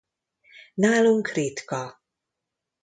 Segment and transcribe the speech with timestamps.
[0.73, 2.01] Nálunk ritka.